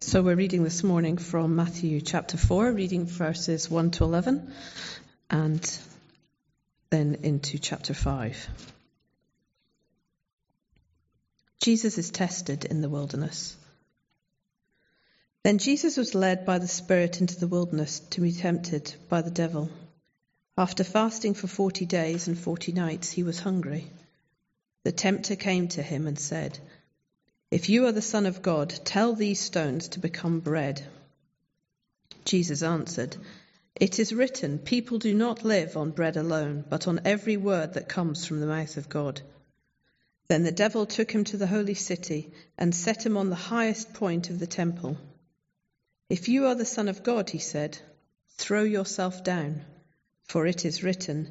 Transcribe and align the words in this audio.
So 0.00 0.22
we're 0.22 0.36
reading 0.36 0.64
this 0.64 0.84
morning 0.84 1.16
from 1.16 1.56
Matthew 1.56 2.00
chapter 2.00 2.36
4, 2.36 2.72
reading 2.72 3.06
verses 3.06 3.70
1 3.70 3.92
to 3.92 4.04
11, 4.04 4.52
and 5.30 5.78
then 6.90 7.16
into 7.22 7.58
chapter 7.58 7.94
5. 7.94 8.48
Jesus 11.60 11.96
is 11.96 12.10
tested 12.10 12.64
in 12.66 12.82
the 12.82 12.88
wilderness. 12.90 13.56
Then 15.42 15.58
Jesus 15.58 15.96
was 15.96 16.14
led 16.14 16.44
by 16.44 16.58
the 16.58 16.68
Spirit 16.68 17.20
into 17.20 17.40
the 17.40 17.48
wilderness 17.48 18.00
to 18.10 18.20
be 18.20 18.32
tempted 18.32 18.94
by 19.08 19.22
the 19.22 19.30
devil. 19.30 19.70
After 20.56 20.84
fasting 20.84 21.34
for 21.34 21.46
forty 21.46 21.86
days 21.86 22.28
and 22.28 22.38
forty 22.38 22.72
nights, 22.72 23.10
he 23.10 23.22
was 23.22 23.38
hungry. 23.38 23.90
The 24.84 24.92
tempter 24.92 25.34
came 25.34 25.68
to 25.68 25.82
him 25.82 26.06
and 26.06 26.18
said, 26.18 26.58
if 27.54 27.68
you 27.68 27.86
are 27.86 27.92
the 27.92 28.02
Son 28.02 28.26
of 28.26 28.42
God, 28.42 28.74
tell 28.84 29.14
these 29.14 29.38
stones 29.38 29.86
to 29.90 30.00
become 30.00 30.40
bread. 30.40 30.84
Jesus 32.24 32.64
answered, 32.64 33.16
It 33.76 34.00
is 34.00 34.12
written, 34.12 34.58
People 34.58 34.98
do 34.98 35.14
not 35.14 35.44
live 35.44 35.76
on 35.76 35.92
bread 35.92 36.16
alone, 36.16 36.64
but 36.68 36.88
on 36.88 37.02
every 37.04 37.36
word 37.36 37.74
that 37.74 37.88
comes 37.88 38.26
from 38.26 38.40
the 38.40 38.48
mouth 38.48 38.76
of 38.76 38.88
God. 38.88 39.20
Then 40.26 40.42
the 40.42 40.50
devil 40.50 40.84
took 40.84 41.12
him 41.12 41.22
to 41.22 41.36
the 41.36 41.46
holy 41.46 41.74
city 41.74 42.32
and 42.58 42.74
set 42.74 43.06
him 43.06 43.16
on 43.16 43.30
the 43.30 43.36
highest 43.36 43.94
point 43.94 44.30
of 44.30 44.40
the 44.40 44.48
temple. 44.48 44.98
If 46.08 46.28
you 46.28 46.46
are 46.46 46.56
the 46.56 46.64
Son 46.64 46.88
of 46.88 47.04
God, 47.04 47.30
he 47.30 47.38
said, 47.38 47.78
throw 48.30 48.64
yourself 48.64 49.22
down, 49.22 49.64
for 50.24 50.44
it 50.48 50.64
is 50.64 50.82
written, 50.82 51.30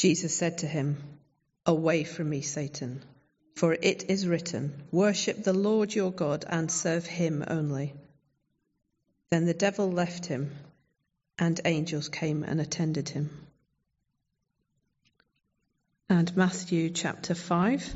Jesus 0.00 0.34
said 0.34 0.56
to 0.58 0.66
him, 0.66 0.96
Away 1.66 2.04
from 2.04 2.30
me, 2.30 2.40
Satan, 2.40 3.02
for 3.54 3.74
it 3.74 4.08
is 4.08 4.26
written, 4.26 4.72
Worship 4.90 5.44
the 5.44 5.52
Lord 5.52 5.94
your 5.94 6.10
God 6.10 6.46
and 6.48 6.72
serve 6.72 7.04
him 7.04 7.44
only. 7.46 7.92
Then 9.28 9.44
the 9.44 9.52
devil 9.52 9.92
left 9.92 10.24
him, 10.24 10.52
and 11.38 11.60
angels 11.66 12.08
came 12.08 12.44
and 12.44 12.62
attended 12.62 13.10
him. 13.10 13.46
And 16.08 16.34
Matthew 16.34 16.88
chapter 16.88 17.34
5, 17.34 17.94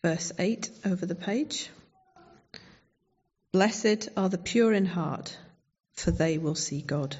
verse 0.00 0.32
8 0.38 0.70
over 0.86 1.04
the 1.04 1.14
page. 1.14 1.68
Blessed 3.52 4.08
are 4.16 4.30
the 4.30 4.38
pure 4.38 4.72
in 4.72 4.86
heart, 4.86 5.36
for 5.92 6.12
they 6.12 6.38
will 6.38 6.54
see 6.54 6.80
God. 6.80 7.14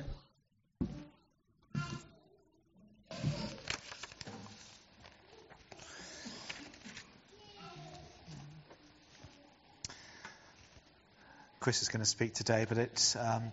Chris 11.62 11.80
is 11.80 11.88
going 11.88 12.02
to 12.02 12.10
speak 12.10 12.34
today, 12.34 12.66
but 12.68 12.76
it's, 12.76 13.14
um, 13.14 13.52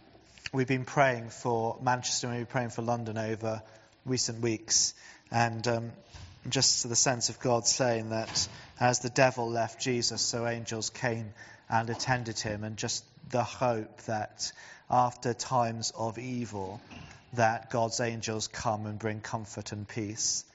we've 0.51 0.67
been 0.67 0.83
praying 0.83 1.29
for 1.29 1.77
Manchester 1.79 2.25
and 2.25 2.35
we've 2.35 2.47
been 2.47 2.51
praying 2.51 2.69
for 2.71 2.81
London 2.81 3.19
over 3.19 3.61
recent 4.03 4.41
weeks. 4.41 4.95
And 5.29 5.67
um, 5.67 5.91
just 6.49 6.89
the 6.89 6.95
sense 6.95 7.29
of 7.29 7.39
God 7.39 7.67
saying 7.67 8.09
that 8.09 8.47
as 8.79 9.01
the 9.01 9.11
devil 9.11 9.47
left 9.47 9.79
Jesus, 9.79 10.23
so 10.23 10.47
angels 10.47 10.89
came 10.89 11.33
and 11.69 11.87
attended 11.91 12.39
him, 12.39 12.63
and 12.63 12.77
just 12.77 13.05
the 13.29 13.43
hope 13.43 14.01
that 14.05 14.51
after 14.89 15.35
times 15.35 15.93
of 15.95 16.17
evil, 16.17 16.81
that 17.33 17.69
God's 17.69 17.99
angels 17.99 18.47
come 18.47 18.87
and 18.87 18.97
bring 18.97 19.21
comfort 19.21 19.71
and 19.71 19.87
peace. 19.87 20.45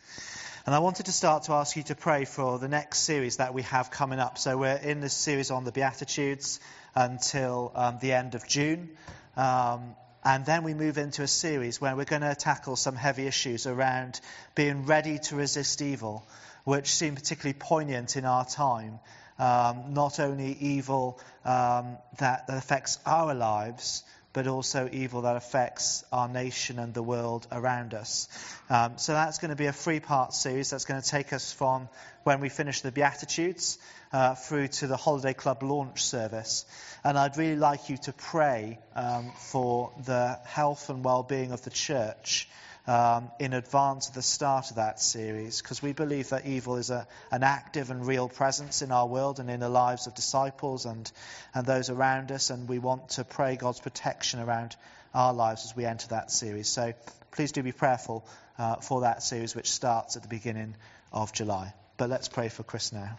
And 0.66 0.74
I 0.74 0.78
wanted 0.78 1.06
to 1.06 1.12
start 1.12 1.42
to 1.44 1.52
ask 1.52 1.76
you 1.76 1.82
to 1.84 1.94
pray 1.94 2.24
for 2.24 2.58
the 2.58 2.68
next 2.68 3.00
series 3.00 3.36
that 3.36 3.52
we 3.52 3.60
have 3.64 3.90
coming 3.90 4.18
up. 4.18 4.38
So 4.38 4.56
we're 4.56 4.72
in 4.76 5.02
this 5.02 5.12
series 5.12 5.50
on 5.50 5.64
the 5.64 5.72
Beatitudes 5.72 6.58
until 6.94 7.70
um, 7.74 7.98
the 8.00 8.14
end 8.14 8.34
of 8.34 8.48
June. 8.48 8.88
Um, 9.36 9.94
and 10.24 10.46
then 10.46 10.64
we 10.64 10.72
move 10.72 10.96
into 10.96 11.22
a 11.22 11.26
series 11.26 11.82
where 11.82 11.94
we're 11.94 12.06
going 12.06 12.22
to 12.22 12.34
tackle 12.34 12.76
some 12.76 12.96
heavy 12.96 13.26
issues 13.26 13.66
around 13.66 14.22
being 14.54 14.86
ready 14.86 15.18
to 15.18 15.36
resist 15.36 15.82
evil, 15.82 16.26
which 16.64 16.86
seem 16.94 17.14
particularly 17.14 17.58
poignant 17.58 18.16
in 18.16 18.24
our 18.24 18.46
time. 18.46 19.00
Um, 19.38 19.92
not 19.92 20.18
only 20.18 20.56
evil 20.58 21.20
um, 21.44 21.98
that, 22.20 22.46
that 22.46 22.56
affects 22.56 22.98
our 23.04 23.34
lives, 23.34 24.02
but 24.34 24.48
also 24.48 24.90
evil 24.92 25.22
that 25.22 25.36
affects 25.36 26.04
our 26.12 26.28
nation 26.28 26.78
and 26.78 26.92
the 26.92 27.02
world 27.02 27.46
around 27.50 27.94
us. 27.94 28.28
Um, 28.68 28.98
so 28.98 29.12
that's 29.12 29.38
going 29.38 29.50
to 29.50 29.56
be 29.56 29.66
a 29.66 29.72
three 29.72 30.00
part 30.00 30.34
series 30.34 30.68
that's 30.68 30.84
going 30.84 31.00
to 31.00 31.08
take 31.08 31.32
us 31.32 31.52
from 31.52 31.88
when 32.24 32.40
we 32.40 32.48
finish 32.50 32.82
the 32.82 32.92
Beatitudes 32.92 33.78
uh, 34.12 34.34
through 34.34 34.68
to 34.68 34.86
the 34.88 34.96
Holiday 34.96 35.34
Club 35.34 35.62
launch 35.62 36.04
service. 36.04 36.66
And 37.04 37.16
I'd 37.16 37.36
really 37.36 37.56
like 37.56 37.88
you 37.88 37.96
to 37.98 38.12
pray 38.12 38.80
um, 38.96 39.32
for 39.36 39.92
the 40.04 40.38
health 40.44 40.90
and 40.90 41.04
well 41.04 41.22
being 41.22 41.52
of 41.52 41.62
the 41.62 41.70
church 41.70 42.48
um, 42.86 43.30
in 43.38 43.52
advance 43.52 44.08
of 44.08 44.14
the 44.14 44.22
start 44.22 44.70
of 44.70 44.76
that 44.76 45.00
series, 45.00 45.62
because 45.62 45.82
we 45.82 45.92
believe 45.92 46.28
that 46.30 46.46
evil 46.46 46.76
is 46.76 46.90
a, 46.90 47.06
an 47.30 47.42
active 47.42 47.90
and 47.90 48.06
real 48.06 48.28
presence 48.28 48.82
in 48.82 48.92
our 48.92 49.06
world 49.06 49.40
and 49.40 49.50
in 49.50 49.60
the 49.60 49.68
lives 49.68 50.06
of 50.06 50.14
disciples 50.14 50.84
and, 50.84 51.10
and 51.54 51.66
those 51.66 51.88
around 51.90 52.30
us, 52.30 52.50
and 52.50 52.68
we 52.68 52.78
want 52.78 53.08
to 53.10 53.24
pray 53.24 53.56
God's 53.56 53.80
protection 53.80 54.40
around 54.40 54.76
our 55.14 55.32
lives 55.32 55.64
as 55.64 55.76
we 55.76 55.84
enter 55.86 56.08
that 56.08 56.30
series. 56.30 56.68
So 56.68 56.92
please 57.30 57.52
do 57.52 57.62
be 57.62 57.72
prayerful 57.72 58.26
uh, 58.58 58.76
for 58.76 59.02
that 59.02 59.22
series, 59.22 59.54
which 59.54 59.70
starts 59.70 60.16
at 60.16 60.22
the 60.22 60.28
beginning 60.28 60.74
of 61.12 61.32
July. 61.32 61.72
But 61.96 62.10
let's 62.10 62.28
pray 62.28 62.48
for 62.48 62.64
Chris 62.64 62.92
now. 62.92 63.16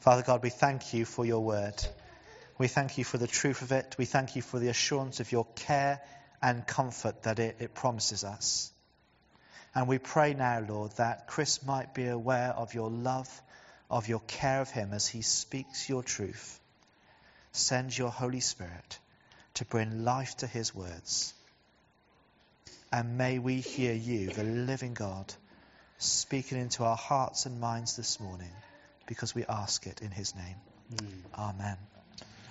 Father 0.00 0.22
God, 0.22 0.42
we 0.42 0.50
thank 0.50 0.92
you 0.92 1.04
for 1.04 1.24
your 1.24 1.40
word. 1.40 1.74
We 2.58 2.66
thank 2.68 2.98
you 2.98 3.04
for 3.04 3.18
the 3.18 3.28
truth 3.28 3.62
of 3.62 3.72
it. 3.72 3.94
We 3.98 4.04
thank 4.04 4.36
you 4.36 4.42
for 4.42 4.58
the 4.58 4.68
assurance 4.68 5.20
of 5.20 5.30
your 5.32 5.46
care 5.54 6.00
and 6.42 6.66
comfort 6.66 7.22
that 7.22 7.38
it, 7.38 7.56
it 7.60 7.74
promises 7.74 8.24
us. 8.24 8.72
And 9.74 9.88
we 9.88 9.98
pray 9.98 10.34
now, 10.34 10.64
Lord, 10.68 10.92
that 10.96 11.28
Chris 11.28 11.64
might 11.64 11.94
be 11.94 12.06
aware 12.06 12.50
of 12.50 12.74
your 12.74 12.90
love, 12.90 13.28
of 13.90 14.08
your 14.08 14.20
care 14.20 14.60
of 14.60 14.70
him 14.70 14.92
as 14.92 15.06
he 15.06 15.22
speaks 15.22 15.88
your 15.88 16.02
truth. 16.02 16.60
Send 17.52 17.96
your 17.96 18.10
Holy 18.10 18.40
Spirit 18.40 18.98
to 19.54 19.64
bring 19.64 20.04
life 20.04 20.36
to 20.38 20.46
his 20.46 20.74
words. 20.74 21.32
And 22.92 23.16
may 23.16 23.38
we 23.38 23.56
hear 23.56 23.94
you, 23.94 24.30
the 24.30 24.44
living 24.44 24.92
God, 24.92 25.32
speaking 25.98 26.58
into 26.58 26.84
our 26.84 26.96
hearts 26.96 27.46
and 27.46 27.60
minds 27.60 27.96
this 27.96 28.20
morning, 28.20 28.50
because 29.06 29.34
we 29.34 29.44
ask 29.46 29.86
it 29.86 30.02
in 30.02 30.10
his 30.10 30.34
name. 30.34 30.56
Mm. 30.94 31.38
Amen. 31.38 31.76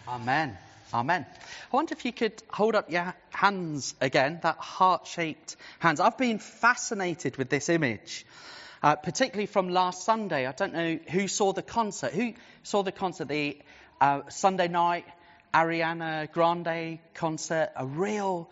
Amen. 0.07 0.57
Amen. 0.93 1.25
I 1.71 1.75
wonder 1.75 1.93
if 1.93 2.05
you 2.05 2.11
could 2.11 2.41
hold 2.49 2.75
up 2.75 2.91
your 2.91 3.13
hands 3.41 3.95
again, 3.99 4.39
that 4.43 4.57
heart 4.57 5.07
shaped 5.07 5.55
hands. 5.79 5.99
I've 5.99 6.17
been 6.17 6.37
fascinated 6.37 7.37
with 7.37 7.49
this 7.49 7.69
image, 7.69 8.23
uh, 8.83 8.95
particularly 8.95 9.47
from 9.47 9.69
last 9.69 10.05
Sunday. 10.05 10.45
I 10.45 10.51
don't 10.51 10.73
know 10.73 10.99
who 11.09 11.27
saw 11.27 11.51
the 11.51 11.63
concert. 11.63 12.13
Who 12.13 12.33
saw 12.61 12.83
the 12.83 12.91
concert? 12.91 13.27
The 13.29 13.57
uh, 13.99 14.21
Sunday 14.29 14.67
night 14.67 15.05
Ariana 15.55 16.31
Grande 16.31 16.99
concert, 17.15 17.71
a 17.75 17.85
real 17.85 18.47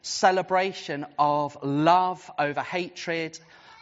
celebration 0.00 1.04
of 1.18 1.58
love 1.62 2.30
over 2.38 2.62
hatred, 2.62 3.38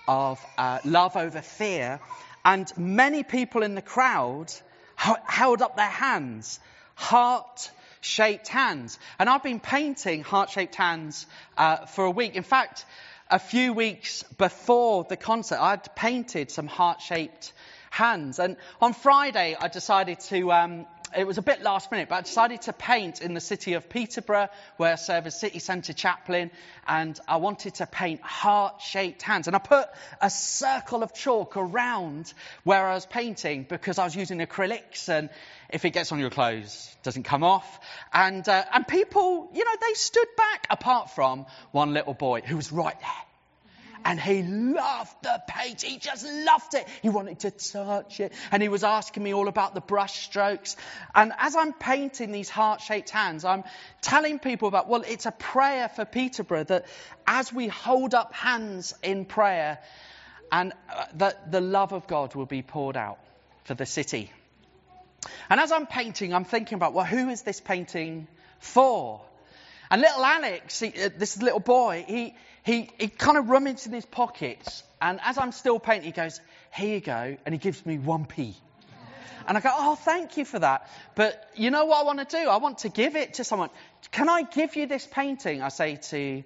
of 0.08 0.44
uh, 0.58 0.80
love 0.84 1.16
over 1.16 1.40
fear. 1.40 2.00
And 2.44 2.66
many 2.76 3.22
people 3.22 3.62
in 3.62 3.76
the 3.76 3.82
crowd 3.82 4.52
held 4.96 5.62
up 5.62 5.76
their 5.76 5.86
hands, 5.86 6.58
heart 6.96 7.70
shaped 8.00 8.48
hands. 8.48 8.98
And 9.18 9.28
I've 9.28 9.42
been 9.42 9.60
painting 9.60 10.22
heart 10.22 10.50
shaped 10.50 10.74
hands 10.74 11.26
uh, 11.56 11.86
for 11.86 12.04
a 12.04 12.10
week. 12.10 12.36
In 12.36 12.42
fact, 12.42 12.84
a 13.30 13.38
few 13.38 13.72
weeks 13.72 14.22
before 14.36 15.04
the 15.04 15.16
concert, 15.16 15.60
I'd 15.60 15.94
painted 15.94 16.50
some 16.50 16.66
heart 16.66 17.00
shaped 17.00 17.52
hands. 17.90 18.38
And 18.38 18.56
on 18.80 18.92
Friday, 18.92 19.56
I 19.58 19.68
decided 19.68 20.20
to 20.20 20.52
um, 20.52 20.86
it 21.16 21.26
was 21.26 21.38
a 21.38 21.42
bit 21.42 21.62
last 21.62 21.90
minute, 21.90 22.08
but 22.08 22.16
I 22.16 22.20
decided 22.22 22.62
to 22.62 22.72
paint 22.72 23.20
in 23.22 23.34
the 23.34 23.40
city 23.40 23.74
of 23.74 23.88
Peterborough, 23.88 24.48
where 24.76 24.92
I 24.92 24.96
serve 24.96 25.26
as 25.26 25.38
city 25.38 25.58
centre 25.58 25.92
chaplain, 25.92 26.50
and 26.86 27.18
I 27.26 27.36
wanted 27.36 27.74
to 27.76 27.86
paint 27.86 28.20
heart-shaped 28.22 29.22
hands. 29.22 29.46
And 29.46 29.56
I 29.56 29.58
put 29.58 29.88
a 30.20 30.30
circle 30.30 31.02
of 31.02 31.14
chalk 31.14 31.56
around 31.56 32.32
where 32.64 32.86
I 32.86 32.94
was 32.94 33.06
painting 33.06 33.66
because 33.68 33.98
I 33.98 34.04
was 34.04 34.14
using 34.14 34.38
acrylics, 34.38 35.08
and 35.08 35.30
if 35.70 35.84
it 35.84 35.90
gets 35.90 36.12
on 36.12 36.18
your 36.18 36.30
clothes, 36.30 36.94
it 36.98 37.02
doesn't 37.04 37.24
come 37.24 37.44
off. 37.44 37.80
And 38.12 38.48
uh, 38.48 38.64
and 38.72 38.86
people, 38.86 39.50
you 39.54 39.64
know, 39.64 39.76
they 39.80 39.94
stood 39.94 40.28
back, 40.36 40.66
apart 40.70 41.10
from 41.10 41.46
one 41.72 41.94
little 41.94 42.14
boy 42.14 42.42
who 42.42 42.56
was 42.56 42.72
right 42.72 42.98
there 43.00 43.28
and 44.08 44.18
he 44.18 44.42
loved 44.42 45.14
the 45.22 45.42
paint. 45.46 45.82
He 45.82 45.98
just 45.98 46.24
loved 46.26 46.72
it. 46.72 46.88
He 47.02 47.10
wanted 47.10 47.40
to 47.40 47.50
touch 47.50 48.20
it. 48.20 48.32
And 48.50 48.62
he 48.62 48.70
was 48.70 48.82
asking 48.82 49.22
me 49.22 49.34
all 49.34 49.48
about 49.48 49.74
the 49.74 49.82
brush 49.82 50.24
strokes. 50.24 50.76
And 51.14 51.30
as 51.36 51.54
I'm 51.54 51.74
painting 51.74 52.32
these 52.32 52.48
heart 52.48 52.80
shaped 52.80 53.10
hands, 53.10 53.44
I'm 53.44 53.64
telling 54.00 54.38
people 54.38 54.66
about, 54.66 54.88
well, 54.88 55.04
it's 55.06 55.26
a 55.26 55.30
prayer 55.30 55.90
for 55.90 56.06
Peterborough 56.06 56.64
that 56.64 56.86
as 57.26 57.52
we 57.52 57.68
hold 57.68 58.14
up 58.14 58.32
hands 58.32 58.94
in 59.02 59.26
prayer, 59.26 59.78
and 60.50 60.72
uh, 60.90 61.04
that 61.16 61.52
the 61.52 61.60
love 61.60 61.92
of 61.92 62.06
God 62.06 62.34
will 62.34 62.46
be 62.46 62.62
poured 62.62 62.96
out 62.96 63.18
for 63.64 63.74
the 63.74 63.84
city. 63.84 64.32
And 65.50 65.60
as 65.60 65.70
I'm 65.70 65.86
painting, 65.86 66.32
I'm 66.32 66.46
thinking 66.46 66.76
about, 66.76 66.94
well, 66.94 67.04
who 67.04 67.28
is 67.28 67.42
this 67.42 67.60
painting 67.60 68.26
for? 68.58 69.20
And 69.90 70.00
little 70.00 70.24
Alex, 70.24 70.80
he, 70.80 70.88
uh, 70.88 71.10
this 71.14 71.42
little 71.42 71.60
boy, 71.60 72.06
he, 72.08 72.34
he, 72.68 72.90
he 72.98 73.08
kind 73.08 73.38
of 73.38 73.48
rummaged 73.48 73.86
in 73.86 73.94
his 73.94 74.04
pockets, 74.04 74.82
and 75.00 75.20
as 75.24 75.38
I'm 75.38 75.52
still 75.52 75.78
painting, 75.78 76.04
he 76.04 76.12
goes, 76.12 76.38
Here 76.74 76.96
you 76.96 77.00
go, 77.00 77.36
and 77.46 77.54
he 77.54 77.58
gives 77.58 77.84
me 77.86 77.96
1p. 77.96 78.54
And 79.46 79.56
I 79.56 79.60
go, 79.60 79.70
Oh, 79.72 79.94
thank 79.94 80.36
you 80.36 80.44
for 80.44 80.58
that. 80.58 80.86
But 81.14 81.42
you 81.56 81.70
know 81.70 81.86
what 81.86 82.02
I 82.02 82.04
want 82.04 82.28
to 82.28 82.36
do? 82.36 82.46
I 82.46 82.58
want 82.58 82.78
to 82.78 82.90
give 82.90 83.16
it 83.16 83.34
to 83.34 83.44
someone. 83.44 83.70
Can 84.12 84.28
I 84.28 84.42
give 84.42 84.76
you 84.76 84.86
this 84.86 85.08
painting? 85.10 85.62
I 85.62 85.70
say 85.70 85.96
to 86.10 86.44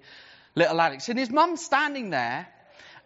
little 0.55 0.79
Alex. 0.79 1.09
And 1.09 1.19
his 1.19 1.29
mum's 1.29 1.59
standing 1.59 2.09
there, 2.11 2.47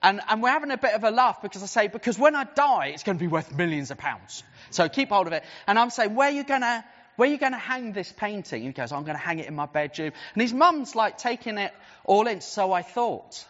and, 0.04 0.22
and 0.30 0.44
we're 0.44 0.52
having 0.52 0.70
a 0.70 0.78
bit 0.78 0.94
of 0.94 1.04
a 1.04 1.10
laugh 1.10 1.42
because 1.42 1.64
I 1.64 1.66
say, 1.66 1.88
Because 1.88 2.20
when 2.20 2.36
I 2.36 2.44
die, 2.44 2.92
it's 2.94 3.02
going 3.02 3.18
to 3.18 3.24
be 3.24 3.28
worth 3.28 3.52
millions 3.52 3.90
of 3.90 3.98
pounds. 3.98 4.44
So 4.70 4.88
keep 4.90 5.10
hold 5.10 5.26
of 5.26 5.34
it. 5.34 5.44
And 5.66 5.80
I'm 5.80 5.90
saying, 5.90 6.14
Where 6.14 6.28
are 6.28 6.32
you 6.32 6.44
going 6.44 6.62
to 6.62 6.86
where 7.18 7.28
are 7.28 7.32
you 7.32 7.38
going 7.38 7.52
to 7.52 7.58
hang 7.58 7.92
this 7.92 8.12
painting? 8.12 8.64
He 8.64 8.72
goes, 8.72 8.92
I'm 8.92 9.04
going 9.04 9.18
to 9.18 9.22
hang 9.22 9.40
it 9.40 9.48
in 9.48 9.56
my 9.56 9.66
bedroom. 9.66 10.14
And 10.34 10.42
his 10.42 10.54
mum's 10.54 10.96
like 10.96 11.18
taking 11.18 11.58
it 11.58 11.74
all 12.06 12.28
in. 12.28 12.42
So 12.42 12.72
I 12.72 12.84
thought. 12.84 13.46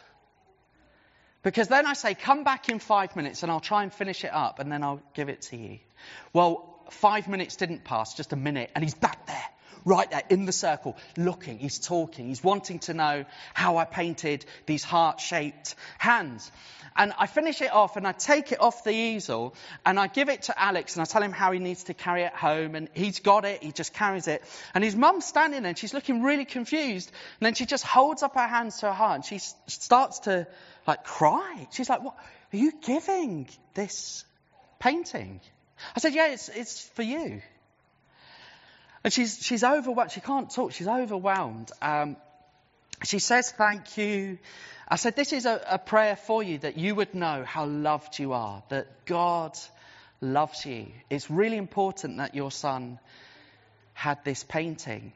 Because 1.43 1.67
then 1.67 1.85
I 1.85 1.93
say, 1.93 2.15
come 2.15 2.43
back 2.43 2.69
in 2.69 2.79
five 2.79 3.15
minutes 3.15 3.43
and 3.43 3.51
I'll 3.51 3.59
try 3.59 3.83
and 3.83 3.93
finish 3.93 4.25
it 4.25 4.33
up 4.33 4.59
and 4.59 4.71
then 4.71 4.83
I'll 4.83 5.01
give 5.13 5.29
it 5.29 5.43
to 5.43 5.57
you. 5.57 5.79
Well, 6.33 6.77
five 6.89 7.27
minutes 7.27 7.55
didn't 7.55 7.83
pass, 7.83 8.13
just 8.13 8.33
a 8.33 8.35
minute, 8.35 8.71
and 8.75 8.83
he's 8.83 8.93
back 8.93 9.27
there, 9.27 9.49
right 9.85 10.09
there 10.09 10.23
in 10.29 10.45
the 10.45 10.51
circle, 10.51 10.97
looking, 11.15 11.59
he's 11.59 11.79
talking, 11.79 12.27
he's 12.27 12.43
wanting 12.43 12.79
to 12.79 12.93
know 12.93 13.25
how 13.53 13.77
I 13.77 13.85
painted 13.85 14.45
these 14.65 14.83
heart 14.83 15.19
shaped 15.19 15.75
hands. 15.97 16.51
And 16.97 17.13
I 17.17 17.27
finish 17.27 17.61
it 17.61 17.71
off 17.71 17.95
and 17.95 18.07
I 18.07 18.11
take 18.11 18.51
it 18.51 18.59
off 18.59 18.83
the 18.83 18.91
easel 18.91 19.53
and 19.85 19.99
I 19.99 20.07
give 20.07 20.29
it 20.29 20.43
to 20.43 20.59
Alex 20.59 20.95
and 20.95 21.03
I 21.03 21.05
tell 21.05 21.21
him 21.21 21.31
how 21.31 21.51
he 21.51 21.59
needs 21.59 21.83
to 21.85 21.93
carry 21.93 22.23
it 22.23 22.33
home 22.33 22.73
and 22.73 22.89
he's 22.93 23.19
got 23.19 23.45
it, 23.45 23.61
he 23.61 23.71
just 23.71 23.93
carries 23.93 24.27
it. 24.27 24.43
And 24.73 24.83
his 24.83 24.95
mum's 24.95 25.25
standing 25.25 25.61
there 25.61 25.69
and 25.69 25.77
she's 25.77 25.93
looking 25.93 26.23
really 26.23 26.45
confused. 26.45 27.11
And 27.39 27.45
then 27.45 27.53
she 27.53 27.67
just 27.67 27.85
holds 27.85 28.23
up 28.23 28.33
her 28.33 28.47
hands 28.47 28.79
to 28.79 28.87
her 28.87 28.93
heart 28.93 29.15
and 29.15 29.25
she 29.25 29.37
starts 29.67 30.19
to 30.21 30.47
like 30.87 31.03
cry. 31.03 31.67
She's 31.71 31.89
like, 31.89 32.03
what 32.03 32.15
are 32.51 32.57
you 32.57 32.71
giving 32.81 33.47
this 33.75 34.25
painting? 34.79 35.39
I 35.95 35.99
said, 35.99 36.15
yeah, 36.15 36.31
it's, 36.31 36.49
it's 36.49 36.81
for 36.95 37.03
you. 37.03 37.41
And 39.03 39.13
she's, 39.13 39.37
she's 39.41 39.63
overwhelmed. 39.63 40.11
She 40.11 40.21
can't 40.21 40.49
talk. 40.49 40.73
She's 40.73 40.87
overwhelmed. 40.87 41.71
Um, 41.81 42.17
she 43.03 43.19
says, 43.19 43.51
thank 43.51 43.97
you. 43.97 44.39
I 44.87 44.95
said, 44.95 45.15
This 45.15 45.33
is 45.33 45.45
a, 45.45 45.61
a, 45.69 45.79
prayer 45.79 46.15
for 46.15 46.41
you 46.41 46.59
that 46.59 46.77
you 46.77 46.95
would 46.95 47.13
know 47.13 47.43
how 47.43 47.65
loved 47.65 48.19
you 48.19 48.33
are, 48.33 48.63
that 48.69 49.05
God 49.05 49.57
loves 50.21 50.65
you. 50.65 50.87
It's 51.09 51.29
really 51.29 51.57
important 51.57 52.17
that 52.17 52.35
your 52.35 52.51
son 52.51 52.99
had 53.93 54.23
this 54.23 54.43
painting. 54.43 55.11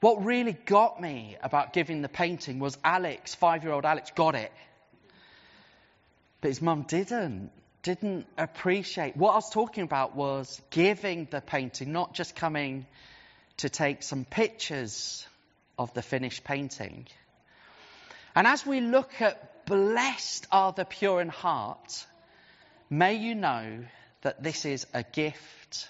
What 0.00 0.24
really 0.24 0.52
got 0.52 1.00
me 1.00 1.36
about 1.42 1.72
giving 1.72 2.00
the 2.02 2.08
painting 2.08 2.60
was 2.60 2.78
Alex, 2.84 3.34
five 3.34 3.64
year 3.64 3.72
old 3.72 3.84
Alex, 3.84 4.12
got 4.14 4.36
it. 4.36 4.52
But 6.40 6.48
his 6.48 6.62
mum 6.62 6.82
didn't, 6.82 7.50
didn't 7.82 8.26
appreciate. 8.38 9.16
What 9.16 9.32
I 9.32 9.36
was 9.36 9.50
talking 9.50 9.82
about 9.82 10.14
was 10.14 10.60
giving 10.70 11.26
the 11.30 11.40
painting, 11.40 11.92
not 11.92 12.14
just 12.14 12.36
coming 12.36 12.86
to 13.58 13.68
take 13.68 14.02
some 14.02 14.24
pictures 14.24 15.26
of 15.78 15.92
the 15.94 16.02
finished 16.02 16.44
painting. 16.44 17.06
And 18.34 18.46
as 18.46 18.66
we 18.66 18.80
look 18.80 19.20
at 19.20 19.66
blessed 19.66 20.46
are 20.52 20.72
the 20.72 20.84
pure 20.84 21.20
in 21.20 21.28
heart, 21.28 22.06
may 22.90 23.14
you 23.14 23.34
know 23.34 23.84
that 24.22 24.42
this 24.42 24.64
is 24.64 24.86
a 24.92 25.02
gift 25.02 25.88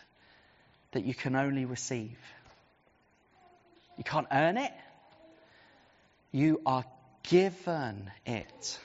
that 0.93 1.05
you 1.05 1.15
can 1.15 1.37
only 1.37 1.65
receive. 1.65 2.17
You 3.99 4.05
can't 4.05 4.29
earn 4.31 4.57
it. 4.57 4.73
You 6.33 6.61
are 6.67 6.85
given 7.23 8.11
it. 8.25 8.79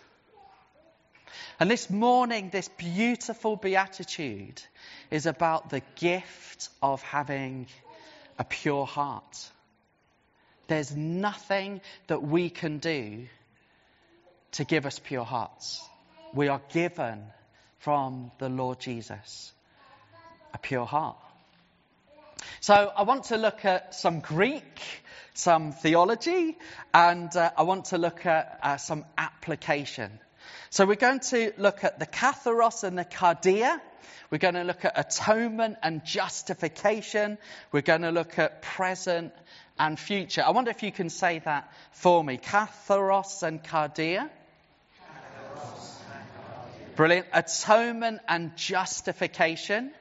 And 1.59 1.69
this 1.69 1.89
morning, 1.89 2.49
this 2.49 2.67
beautiful 2.69 3.55
beatitude 3.55 4.61
is 5.11 5.25
about 5.25 5.69
the 5.69 5.81
gift 5.95 6.69
of 6.81 7.01
having 7.03 7.67
a 8.41 8.43
pure 8.43 8.87
heart. 8.87 9.51
There's 10.67 10.95
nothing 10.95 11.79
that 12.07 12.23
we 12.23 12.49
can 12.49 12.79
do 12.79 13.27
to 14.53 14.63
give 14.63 14.87
us 14.87 14.97
pure 14.97 15.23
hearts. 15.23 15.79
We 16.33 16.47
are 16.47 16.59
given 16.73 17.21
from 17.77 18.31
the 18.39 18.49
Lord 18.49 18.79
Jesus 18.79 19.53
a 20.55 20.57
pure 20.57 20.87
heart. 20.87 21.17
So 22.61 22.73
I 22.73 23.03
want 23.03 23.25
to 23.25 23.37
look 23.37 23.63
at 23.63 23.93
some 23.93 24.21
Greek, 24.21 24.81
some 25.35 25.71
theology, 25.71 26.57
and 26.95 27.35
uh, 27.35 27.51
I 27.55 27.61
want 27.61 27.85
to 27.93 27.99
look 27.99 28.25
at 28.25 28.59
uh, 28.63 28.77
some 28.77 29.05
application. 29.19 30.09
So 30.71 30.87
we're 30.87 30.95
going 30.95 31.19
to 31.29 31.53
look 31.59 31.83
at 31.83 31.99
the 31.99 32.07
katharos 32.07 32.83
and 32.83 32.97
the 32.97 33.05
kardia. 33.05 33.79
We're 34.29 34.37
going 34.37 34.55
to 34.55 34.63
look 34.63 34.85
at 34.85 34.93
atonement 34.95 35.77
and 35.83 36.03
justification. 36.05 37.37
We're 37.71 37.81
going 37.81 38.01
to 38.01 38.11
look 38.11 38.39
at 38.39 38.61
present 38.61 39.33
and 39.77 39.99
future. 39.99 40.43
I 40.45 40.51
wonder 40.51 40.71
if 40.71 40.83
you 40.83 40.91
can 40.91 41.09
say 41.09 41.39
that 41.39 41.71
for 41.91 42.23
me. 42.23 42.37
Katharos 42.37 43.43
and 43.43 43.63
kardia. 43.63 44.29
Brilliant. 46.95 47.27
Atonement 47.33 48.21
and 48.27 48.55
justification. 48.57 49.91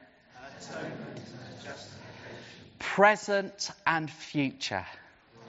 Atonement 0.59 0.93
and 1.17 1.63
justification. 1.63 2.37
Present 2.79 3.71
and 3.87 4.11
future. 4.11 4.85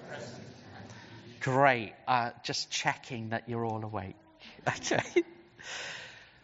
Present 0.08 0.34
and 0.76 1.40
Great. 1.40 1.92
Uh, 2.06 2.30
just 2.44 2.70
checking 2.70 3.30
that 3.30 3.48
you're 3.48 3.64
all 3.64 3.84
awake. 3.84 4.16
Okay. 4.68 5.24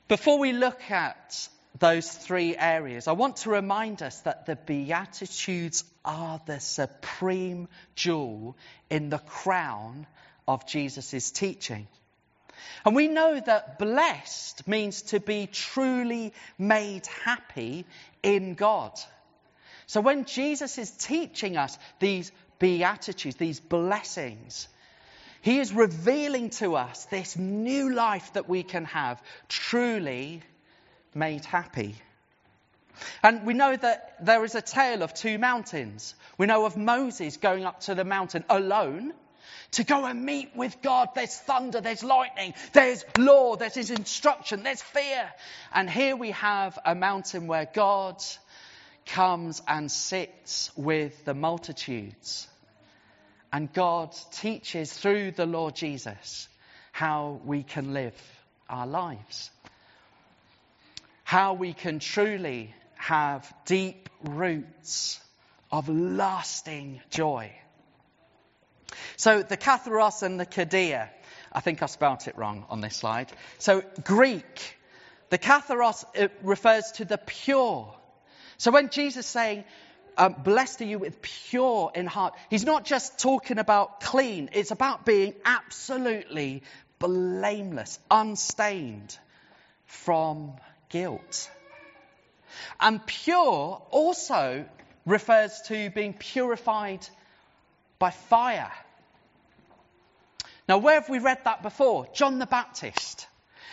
Before 0.08 0.38
we 0.38 0.52
look 0.52 0.90
at 0.90 1.48
those 1.78 2.10
three 2.10 2.56
areas, 2.56 3.08
I 3.08 3.12
want 3.12 3.36
to 3.38 3.50
remind 3.50 4.02
us 4.02 4.20
that 4.20 4.46
the 4.46 4.56
Beatitudes 4.56 5.84
are 6.04 6.40
the 6.46 6.60
supreme 6.60 7.68
jewel 7.94 8.56
in 8.90 9.10
the 9.10 9.18
crown 9.18 10.06
of 10.46 10.66
Jesus' 10.66 11.30
teaching. 11.30 11.86
And 12.84 12.96
we 12.96 13.08
know 13.08 13.38
that 13.38 13.78
blessed 13.78 14.66
means 14.66 15.02
to 15.02 15.20
be 15.20 15.46
truly 15.46 16.32
made 16.58 17.06
happy 17.24 17.84
in 18.22 18.54
God. 18.54 18.98
So 19.86 20.00
when 20.00 20.24
Jesus 20.24 20.78
is 20.78 20.90
teaching 20.90 21.56
us 21.56 21.78
these 21.98 22.32
beatitudes, 22.58 23.36
these 23.36 23.60
blessings, 23.60 24.68
he 25.40 25.58
is 25.58 25.72
revealing 25.72 26.50
to 26.50 26.76
us 26.76 27.04
this 27.06 27.36
new 27.36 27.92
life 27.92 28.32
that 28.32 28.48
we 28.48 28.62
can 28.62 28.84
have, 28.86 29.22
truly 29.48 30.42
made 31.14 31.44
happy. 31.44 31.94
And 33.22 33.46
we 33.46 33.54
know 33.54 33.76
that 33.76 34.24
there 34.24 34.44
is 34.44 34.54
a 34.54 34.62
tale 34.62 35.02
of 35.02 35.14
two 35.14 35.38
mountains. 35.38 36.14
We 36.36 36.46
know 36.46 36.64
of 36.64 36.76
Moses 36.76 37.36
going 37.36 37.64
up 37.64 37.80
to 37.80 37.94
the 37.94 38.04
mountain 38.04 38.44
alone 38.48 39.12
to 39.72 39.84
go 39.84 40.04
and 40.04 40.24
meet 40.24 40.56
with 40.56 40.80
God. 40.82 41.10
There's 41.14 41.36
thunder, 41.36 41.80
there's 41.80 42.02
lightning, 42.02 42.54
there's 42.72 43.04
law, 43.16 43.56
there's 43.56 43.90
instruction, 43.90 44.62
there's 44.62 44.82
fear. 44.82 45.32
And 45.72 45.88
here 45.88 46.16
we 46.16 46.32
have 46.32 46.78
a 46.84 46.94
mountain 46.94 47.46
where 47.46 47.68
God 47.72 48.22
comes 49.06 49.62
and 49.66 49.90
sits 49.90 50.70
with 50.76 51.24
the 51.24 51.34
multitudes. 51.34 52.48
And 53.52 53.72
God 53.72 54.14
teaches 54.32 54.92
through 54.92 55.32
the 55.32 55.46
Lord 55.46 55.74
Jesus 55.74 56.48
how 56.92 57.40
we 57.44 57.62
can 57.62 57.94
live 57.94 58.14
our 58.68 58.86
lives. 58.86 59.50
How 61.28 61.52
we 61.52 61.74
can 61.74 61.98
truly 61.98 62.74
have 62.94 63.52
deep 63.66 64.08
roots 64.22 65.20
of 65.70 65.86
lasting 65.90 67.02
joy. 67.10 67.52
So 69.18 69.42
the 69.42 69.58
katharos 69.58 70.22
and 70.22 70.40
the 70.40 70.46
kardia, 70.46 71.10
I 71.52 71.60
think 71.60 71.82
I 71.82 71.86
spelt 71.86 72.28
it 72.28 72.38
wrong 72.38 72.64
on 72.70 72.80
this 72.80 72.96
slide. 72.96 73.30
So 73.58 73.82
Greek, 74.04 74.78
the 75.28 75.36
katharos 75.36 76.02
refers 76.40 76.92
to 76.92 77.04
the 77.04 77.18
pure. 77.18 77.94
So 78.56 78.70
when 78.70 78.88
Jesus 78.88 79.26
is 79.26 79.30
saying, 79.30 79.64
um, 80.16 80.34
blessed 80.42 80.80
are 80.80 80.86
you 80.86 80.98
with 80.98 81.20
pure 81.20 81.92
in 81.94 82.06
heart, 82.06 82.36
he's 82.48 82.64
not 82.64 82.86
just 82.86 83.18
talking 83.18 83.58
about 83.58 84.00
clean, 84.00 84.48
it's 84.54 84.70
about 84.70 85.04
being 85.04 85.34
absolutely 85.44 86.62
blameless, 86.98 87.98
unstained 88.10 89.18
from 89.84 90.54
guilt. 90.88 91.50
And 92.80 93.04
pure 93.06 93.82
also 93.90 94.64
refers 95.06 95.60
to 95.68 95.90
being 95.90 96.14
purified 96.14 97.06
by 97.98 98.10
fire. 98.10 98.72
Now, 100.68 100.78
where 100.78 101.00
have 101.00 101.08
we 101.08 101.18
read 101.18 101.44
that 101.44 101.62
before? 101.62 102.06
John 102.12 102.38
the 102.38 102.46
Baptist. 102.46 103.26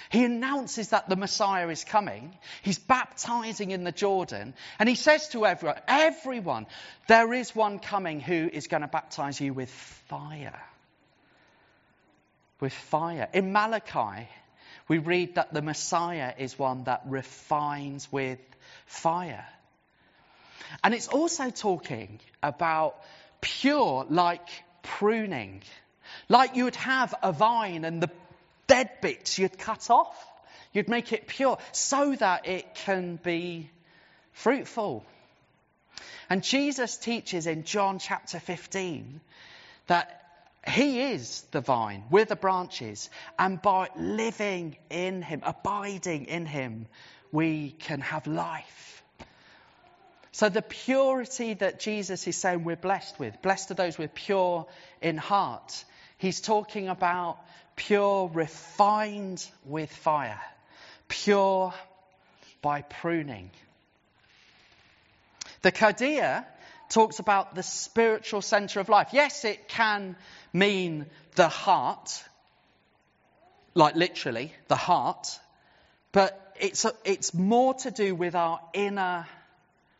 He 0.09 0.23
announces 0.23 0.89
that 0.89 1.09
the 1.09 1.15
Messiah 1.15 1.67
is 1.67 1.83
coming. 1.83 2.37
He's 2.61 2.79
baptizing 2.79 3.71
in 3.71 3.83
the 3.83 3.91
Jordan. 3.91 4.53
And 4.79 4.87
he 4.87 4.95
says 4.95 5.29
to 5.29 5.45
everyone, 5.45 5.79
everyone, 5.87 6.67
there 7.07 7.33
is 7.33 7.55
one 7.55 7.79
coming 7.79 8.21
who 8.21 8.49
is 8.51 8.67
going 8.67 8.81
to 8.81 8.87
baptize 8.87 9.41
you 9.41 9.53
with 9.53 9.69
fire. 9.69 10.61
With 12.59 12.73
fire. 12.73 13.27
In 13.33 13.51
Malachi, 13.51 14.29
we 14.87 14.97
read 14.99 15.35
that 15.35 15.53
the 15.53 15.61
Messiah 15.61 16.33
is 16.37 16.59
one 16.59 16.83
that 16.83 17.03
refines 17.05 18.11
with 18.11 18.39
fire. 18.85 19.45
And 20.83 20.93
it's 20.93 21.07
also 21.07 21.49
talking 21.49 22.19
about 22.43 22.95
pure 23.41 24.05
like 24.09 24.47
pruning. 24.83 25.61
Like 26.29 26.55
you 26.55 26.65
would 26.65 26.75
have 26.75 27.13
a 27.23 27.31
vine 27.31 27.85
and 27.85 28.01
the 28.01 28.11
dead 28.67 28.89
bits 29.01 29.39
you'd 29.39 29.57
cut 29.57 29.89
off. 29.89 30.15
You'd 30.73 30.89
make 30.89 31.13
it 31.13 31.27
pure 31.27 31.57
so 31.71 32.15
that 32.15 32.47
it 32.47 32.75
can 32.75 33.15
be 33.15 33.69
fruitful. 34.33 35.05
And 36.29 36.43
Jesus 36.43 36.97
teaches 36.97 37.47
in 37.47 37.63
John 37.63 37.99
chapter 37.99 38.39
15 38.39 39.21
that 39.87 40.24
he 40.67 41.01
is 41.11 41.41
the 41.51 41.61
vine, 41.61 42.03
we're 42.09 42.25
the 42.25 42.35
branches, 42.35 43.09
and 43.37 43.61
by 43.61 43.89
living 43.95 44.77
in 44.89 45.21
him, 45.21 45.41
abiding 45.45 46.25
in 46.25 46.45
him, 46.45 46.87
we 47.31 47.71
can 47.71 48.01
have 48.01 48.25
life. 48.27 49.03
So 50.31 50.49
the 50.49 50.61
purity 50.61 51.53
that 51.53 51.79
Jesus 51.79 52.27
is 52.27 52.35
saying 52.35 52.63
we're 52.63 52.75
blessed 52.75 53.19
with, 53.19 53.41
blessed 53.41 53.71
are 53.71 53.75
those 53.75 53.97
with 53.97 54.13
pure 54.13 54.65
in 55.01 55.17
heart. 55.17 55.85
He's 56.17 56.41
talking 56.41 56.89
about 56.89 57.37
pure, 57.75 58.29
refined 58.33 59.45
with 59.65 59.91
fire, 59.91 60.41
pure 61.07 61.73
by 62.61 62.81
pruning. 62.81 63.51
The 65.61 65.71
Kardia 65.71 66.45
talks 66.89 67.19
about 67.19 67.55
the 67.55 67.63
spiritual 67.63 68.41
center 68.41 68.79
of 68.79 68.89
life. 68.89 69.09
Yes, 69.11 69.45
it 69.45 69.67
can 69.67 70.15
mean 70.55 71.05
the 71.35 71.49
heart, 71.49 72.23
like 73.73 73.95
literally, 73.95 74.53
the 74.67 74.75
heart, 74.75 75.39
but 76.11 76.53
it's, 76.59 76.85
a, 76.85 76.93
it's 77.03 77.33
more 77.33 77.73
to 77.73 77.91
do 77.91 78.15
with 78.15 78.35
our 78.35 78.59
inner 78.73 79.27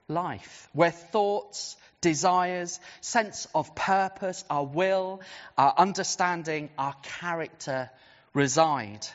life, 0.07 0.69
where 0.74 0.91
thoughts, 0.91 1.75
desires, 2.00 2.79
sense 3.01 3.47
of 3.53 3.75
purpose, 3.75 4.45
our 4.50 4.65
will, 4.65 5.21
our 5.57 5.74
understanding, 5.77 6.69
our 6.77 6.95
character 7.19 7.89
reside. 8.33 9.05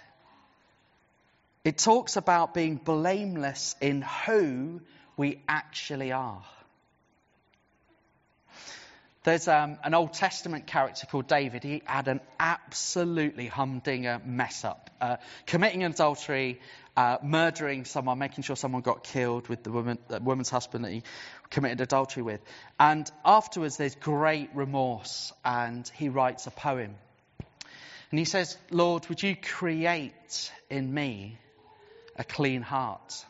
It 1.65 1.79
talks 1.79 2.17
about 2.17 2.53
being 2.53 2.77
blameless 2.77 3.77
in 3.81 4.03
who 4.03 4.81
we 5.17 5.41
actually 5.49 6.13
are. 6.13 6.45
There's 9.23 9.49
um, 9.49 9.77
an 9.85 9.93
Old 9.93 10.15
Testament 10.15 10.67
character 10.67 11.07
called 11.07 11.27
David. 11.27 11.63
He 11.63 11.83
had 11.85 12.09
an 12.09 12.21
absolutely 12.39 13.49
humdinger 13.49 14.19
mess 14.25 14.65
up, 14.65 14.89
uh, 14.99 15.17
committing 15.45 15.85
adultery, 15.85 16.59
uh, 16.97 17.19
murdering 17.23 17.85
someone, 17.85 18.19
making 18.19 18.45
sure 18.45 18.57
someone 18.57 18.81
got 18.81 19.05
killed 19.05 19.49
with 19.49 19.63
the, 19.63 19.71
woman, 19.71 19.99
the 20.09 20.21
woman's 20.21 20.49
husband 20.49 20.87
that 20.87 20.93
he 20.93 21.03
committed 21.51 21.83
adultery 21.83 22.23
with. 22.23 22.41
And 22.79 23.11
afterwards, 23.23 23.77
there's 23.77 23.95
great 23.95 24.51
remorse, 24.55 25.35
and 25.45 25.87
he 25.97 26.09
writes 26.09 26.47
a 26.47 26.51
poem. 26.51 26.95
And 28.11 28.19
he 28.19 28.25
says, 28.25 28.57
Lord, 28.71 29.07
would 29.09 29.23
you 29.23 29.37
create 29.37 30.51
in 30.71 30.93
me 30.93 31.37
a 32.17 32.25
clean 32.25 32.63
heart? 32.63 33.27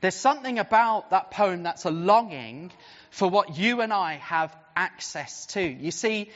There's 0.00 0.14
something 0.14 0.58
about 0.58 1.10
that 1.10 1.30
poem 1.30 1.62
that's 1.62 1.84
a 1.84 1.90
longing 1.90 2.72
for 3.10 3.28
what 3.28 3.56
you 3.56 3.80
and 3.80 3.92
I 3.92 4.14
have 4.14 4.54
access 4.76 5.46
to. 5.46 5.62
You 5.62 5.90
see, 5.90 6.30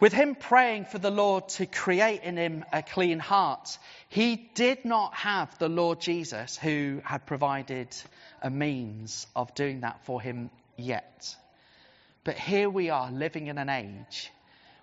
with 0.00 0.12
him 0.12 0.34
praying 0.34 0.86
for 0.86 0.98
the 0.98 1.10
Lord 1.10 1.48
to 1.50 1.66
create 1.66 2.22
in 2.22 2.36
him 2.36 2.64
a 2.72 2.82
clean 2.82 3.18
heart, 3.18 3.78
he 4.08 4.36
did 4.54 4.84
not 4.84 5.14
have 5.14 5.56
the 5.58 5.68
Lord 5.68 6.00
Jesus 6.00 6.56
who 6.56 7.02
had 7.04 7.26
provided 7.26 7.94
a 8.40 8.48
means 8.48 9.26
of 9.36 9.54
doing 9.54 9.80
that 9.80 10.04
for 10.06 10.20
him 10.20 10.50
yet. 10.76 11.36
But 12.24 12.38
here 12.38 12.70
we 12.70 12.90
are 12.90 13.10
living 13.10 13.48
in 13.48 13.58
an 13.58 13.68
age 13.68 14.30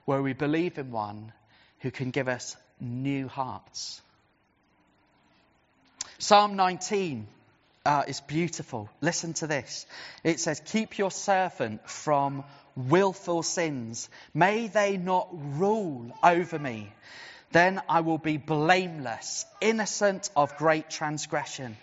where 0.06 0.22
we 0.22 0.34
believe 0.34 0.78
in 0.78 0.92
one 0.92 1.34
who 1.80 1.92
can 1.92 2.12
give 2.12 2.28
us 2.28 2.56
new 2.80 3.28
hearts. 3.28 4.02
Psalm 6.20 6.56
19 6.56 7.28
uh, 7.88 8.04
is 8.06 8.20
beautiful. 8.20 8.90
Listen 9.00 9.34
to 9.36 9.48
this. 9.48 9.86
It 10.24 10.42
says, 10.42 10.62
Keep 10.66 10.98
your 10.98 11.10
servant 11.10 11.90
from 11.90 12.44
willful 12.76 13.44
sins. 13.44 14.10
May 14.34 14.68
they 14.68 14.98
not 14.98 15.30
rule 15.58 16.12
over 16.22 16.60
me. 16.60 16.92
Then 17.54 17.82
I 17.88 18.02
will 18.02 18.18
be 18.18 18.36
blameless, 18.36 19.46
innocent 19.62 20.30
of 20.36 20.58
great 20.58 20.90
transgression. 20.90 21.78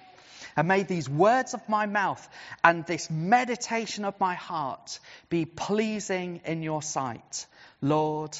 And 0.56 0.68
may 0.68 0.82
these 0.82 1.08
words 1.08 1.54
of 1.54 1.66
my 1.70 1.86
mouth 1.86 2.28
and 2.62 2.84
this 2.84 3.10
meditation 3.10 4.04
of 4.04 4.20
my 4.20 4.34
heart 4.34 5.00
be 5.30 5.46
pleasing 5.46 6.42
in 6.44 6.62
your 6.62 6.82
sight, 6.82 7.46
Lord, 7.80 8.36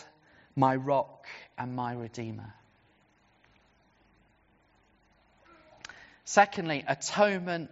my 0.55 0.77
rock 0.77 1.27
and 1.57 1.75
my 1.75 1.95
redeemer. 1.95 2.53
Secondly, 6.25 6.85
atonement 6.87 7.71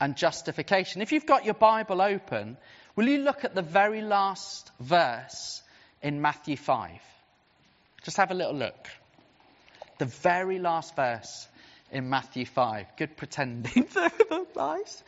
and 0.00 0.16
justification. 0.16 1.02
If 1.02 1.12
you've 1.12 1.26
got 1.26 1.44
your 1.44 1.54
Bible 1.54 2.00
open, 2.00 2.56
will 2.96 3.08
you 3.08 3.18
look 3.18 3.44
at 3.44 3.54
the 3.54 3.62
very 3.62 4.00
last 4.00 4.70
verse 4.80 5.62
in 6.02 6.20
Matthew 6.20 6.56
5? 6.56 6.90
Just 8.02 8.16
have 8.16 8.30
a 8.30 8.34
little 8.34 8.54
look. 8.54 8.88
The 9.98 10.06
very 10.06 10.58
last 10.58 10.96
verse 10.96 11.46
in 11.92 12.08
Matthew 12.08 12.46
5. 12.46 12.86
Good 12.96 13.16
pretending. 13.16 13.86
nice. 14.56 15.02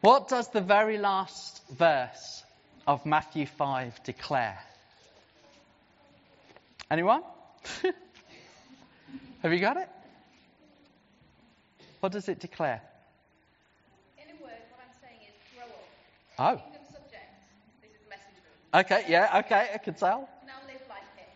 What 0.00 0.28
does 0.28 0.48
the 0.48 0.60
very 0.60 0.98
last 0.98 1.62
verse 1.70 2.42
of 2.86 3.06
Matthew 3.06 3.46
5 3.46 4.02
declare? 4.02 4.58
Anyone? 6.90 7.22
Have 9.42 9.52
you 9.52 9.60
got 9.60 9.76
it? 9.76 9.88
What 12.02 12.10
does 12.10 12.28
it 12.28 12.40
declare? 12.40 12.82
In 14.18 14.24
a 14.26 14.42
word, 14.42 14.58
what 14.74 14.82
I'm 14.82 14.90
saying 14.98 15.22
is 15.22 15.34
grow 15.54 15.70
up. 15.70 16.58
Oh. 16.58 16.58
Kingdom 16.58 16.82
subject. 16.90 17.30
This 17.78 17.94
is 17.94 18.02
message 18.10 18.42
room. 18.42 18.58
Okay, 18.74 19.06
yeah, 19.06 19.38
okay, 19.46 19.70
I 19.72 19.78
can 19.78 19.94
tell. 19.94 20.28
Now 20.44 20.58
live 20.66 20.82
like 20.90 21.06
it. 21.14 21.30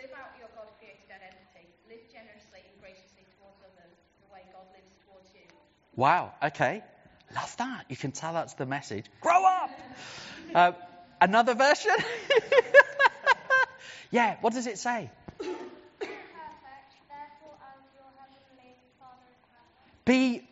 Live 0.00 0.08
out 0.16 0.32
your 0.40 0.48
God 0.56 0.72
created 0.80 1.04
identity. 1.12 1.68
Live 1.92 2.00
generously 2.08 2.64
and 2.64 2.80
graciously 2.80 3.28
towards 3.36 3.60
others 3.60 3.92
the 4.24 4.32
way 4.32 4.40
God 4.56 4.64
lives 4.72 4.96
towards 5.04 5.28
you. 5.36 5.44
Wow, 5.96 6.32
okay. 6.42 6.82
Love 7.34 7.54
that. 7.58 7.84
You 7.90 7.96
can 7.98 8.12
tell 8.12 8.32
that's 8.32 8.54
the 8.54 8.64
message. 8.64 9.04
Grow 9.20 9.44
up! 9.44 9.70
Uh, 10.54 10.72
another 11.20 11.52
version? 11.52 11.92
yeah, 14.10 14.36
what 14.40 14.54
does 14.54 14.66
it 14.66 14.78
say? 14.78 15.10
Be 20.06 20.48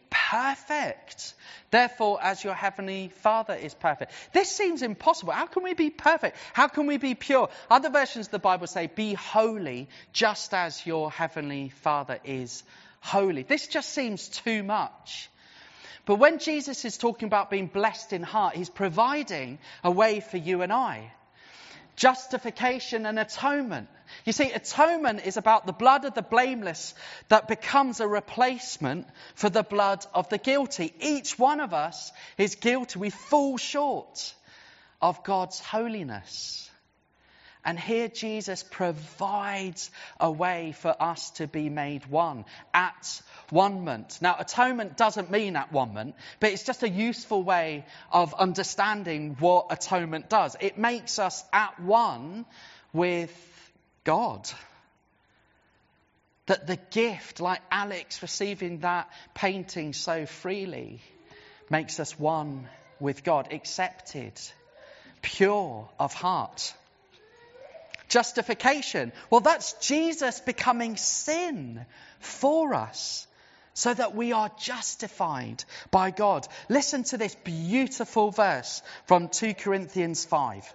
perfect. 0.84 1.34
Therefore, 1.70 2.18
as 2.22 2.44
your 2.44 2.54
heavenly 2.54 3.08
Father 3.08 3.54
is 3.54 3.74
perfect. 3.74 4.12
This 4.32 4.50
seems 4.50 4.82
impossible. 4.82 5.32
How 5.32 5.46
can 5.46 5.62
we 5.62 5.74
be 5.74 5.90
perfect? 5.90 6.36
How 6.52 6.68
can 6.68 6.86
we 6.86 6.98
be 6.98 7.14
pure? 7.14 7.48
Other 7.68 7.90
versions 7.90 8.26
of 8.26 8.32
the 8.32 8.38
Bible 8.38 8.66
say, 8.66 8.86
Be 8.86 9.14
holy, 9.14 9.88
just 10.12 10.54
as 10.54 10.86
your 10.86 11.10
heavenly 11.10 11.70
Father 11.70 12.20
is 12.24 12.62
holy. 13.00 13.42
This 13.42 13.66
just 13.66 13.90
seems 13.90 14.28
too 14.28 14.62
much. 14.62 15.30
But 16.06 16.16
when 16.16 16.38
Jesus 16.38 16.84
is 16.84 16.98
talking 16.98 17.26
about 17.26 17.50
being 17.50 17.66
blessed 17.66 18.12
in 18.12 18.22
heart, 18.22 18.56
he's 18.56 18.70
providing 18.70 19.58
a 19.82 19.90
way 19.90 20.20
for 20.20 20.36
you 20.36 20.62
and 20.62 20.72
I. 20.72 21.10
Justification 21.96 23.06
and 23.06 23.18
atonement. 23.18 23.88
You 24.24 24.32
see, 24.32 24.50
atonement 24.50 25.26
is 25.26 25.36
about 25.36 25.66
the 25.66 25.72
blood 25.72 26.04
of 26.04 26.14
the 26.14 26.22
blameless 26.22 26.94
that 27.28 27.48
becomes 27.48 28.00
a 28.00 28.08
replacement 28.08 29.06
for 29.34 29.50
the 29.50 29.62
blood 29.62 30.04
of 30.12 30.28
the 30.28 30.38
guilty. 30.38 30.94
Each 31.00 31.38
one 31.38 31.60
of 31.60 31.72
us 31.72 32.12
is 32.38 32.54
guilty. 32.56 32.98
We 32.98 33.10
fall 33.10 33.56
short 33.56 34.34
of 35.00 35.24
God's 35.24 35.60
holiness. 35.60 36.70
And 37.64 37.80
here 37.80 38.08
Jesus 38.08 38.62
provides 38.62 39.90
a 40.20 40.30
way 40.30 40.72
for 40.72 40.94
us 41.00 41.30
to 41.32 41.46
be 41.46 41.70
made 41.70 42.04
one 42.06 42.44
at 42.74 43.22
one 43.50 43.84
moment. 43.84 44.18
Now, 44.20 44.36
atonement 44.38 44.96
doesn't 44.96 45.30
mean 45.30 45.56
at 45.56 45.72
one 45.72 45.94
moment, 45.94 46.16
but 46.40 46.52
it's 46.52 46.64
just 46.64 46.82
a 46.82 46.88
useful 46.88 47.42
way 47.42 47.86
of 48.12 48.34
understanding 48.34 49.36
what 49.38 49.66
atonement 49.70 50.28
does. 50.28 50.56
It 50.60 50.76
makes 50.76 51.18
us 51.18 51.42
at 51.52 51.80
one 51.80 52.44
with 52.92 53.32
God. 54.04 54.48
That 56.46 56.66
the 56.66 56.76
gift, 56.90 57.40
like 57.40 57.62
Alex 57.70 58.20
receiving 58.20 58.80
that 58.80 59.08
painting 59.34 59.94
so 59.94 60.26
freely, 60.26 61.00
makes 61.70 61.98
us 61.98 62.18
one 62.18 62.68
with 63.00 63.24
God, 63.24 63.52
accepted, 63.52 64.38
pure 65.22 65.88
of 65.98 66.12
heart. 66.12 66.74
Justification. 68.08 69.12
Well, 69.30 69.40
that's 69.40 69.72
Jesus 69.74 70.40
becoming 70.40 70.96
sin 70.96 71.84
for 72.20 72.74
us 72.74 73.26
so 73.74 73.92
that 73.92 74.14
we 74.14 74.32
are 74.32 74.50
justified 74.58 75.64
by 75.90 76.12
God. 76.12 76.46
Listen 76.68 77.02
to 77.04 77.18
this 77.18 77.34
beautiful 77.34 78.30
verse 78.30 78.82
from 79.06 79.28
2 79.28 79.54
Corinthians 79.54 80.24
5. 80.24 80.72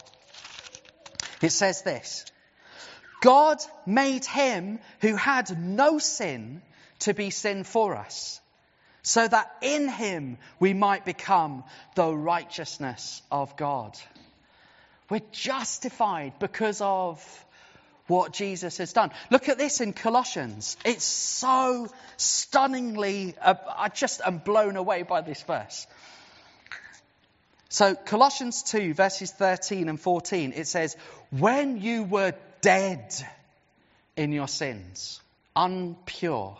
It 1.41 1.51
says 1.51 1.81
this 1.81 2.25
God 3.21 3.57
made 3.85 4.25
him 4.25 4.79
who 5.01 5.15
had 5.15 5.57
no 5.57 5.97
sin 5.97 6.61
to 6.99 7.13
be 7.13 7.29
sin 7.29 7.63
for 7.63 7.95
us, 7.95 8.41
so 9.01 9.25
that 9.25 9.55
in 9.61 9.87
him 9.87 10.37
we 10.59 10.73
might 10.73 11.05
become 11.05 11.63
the 11.95 12.13
righteousness 12.13 13.21
of 13.31 13.55
God. 13.55 13.97
We're 15.09 15.21
justified 15.31 16.33
because 16.39 16.81
of 16.81 17.45
what 18.07 18.33
Jesus 18.33 18.77
has 18.77 18.91
done. 18.93 19.11
Look 19.29 19.49
at 19.49 19.57
this 19.57 19.81
in 19.81 19.93
Colossians. 19.93 20.77
It's 20.83 21.05
so 21.05 21.87
stunningly, 22.17 23.35
uh, 23.41 23.55
I 23.77 23.89
just 23.89 24.21
am 24.25 24.39
blown 24.39 24.75
away 24.75 25.03
by 25.03 25.21
this 25.21 25.41
verse. 25.43 25.87
So, 27.69 27.93
Colossians 27.93 28.63
2, 28.63 28.95
verses 28.95 29.31
13 29.31 29.89
and 29.89 29.99
14, 29.99 30.53
it 30.55 30.65
says, 30.67 30.97
When 31.29 31.79
you 31.79 32.03
were 32.03 32.33
dead 32.61 33.13
in 34.17 34.31
your 34.31 34.47
sins, 34.47 35.21
unpure 35.55 36.57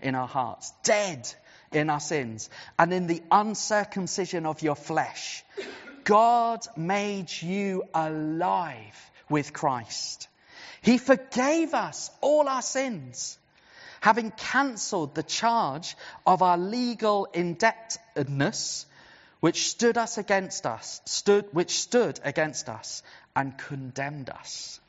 in 0.00 0.16
our 0.16 0.26
hearts, 0.26 0.72
dead 0.82 1.32
in 1.70 1.88
our 1.88 2.00
sins, 2.00 2.50
and 2.80 2.92
in 2.92 3.06
the 3.06 3.22
uncircumcision 3.30 4.44
of 4.44 4.60
your 4.60 4.74
flesh, 4.74 5.44
God 6.04 6.66
made 6.76 7.30
you 7.42 7.84
alive 7.94 9.10
with 9.28 9.52
Christ. 9.52 10.28
He 10.82 10.98
forgave 10.98 11.74
us 11.74 12.10
all 12.20 12.48
our 12.48 12.62
sins, 12.62 13.38
having 14.00 14.30
cancelled 14.30 15.14
the 15.14 15.22
charge 15.22 15.96
of 16.26 16.42
our 16.42 16.58
legal 16.58 17.26
indebtedness, 17.26 18.86
which 19.40 19.68
stood 19.70 19.98
us 19.98 20.18
against 20.18 20.66
us, 20.66 21.00
stood, 21.04 21.46
which 21.52 21.80
stood 21.80 22.18
against 22.24 22.68
us 22.68 23.02
and 23.36 23.56
condemned 23.56 24.30
us. 24.30 24.80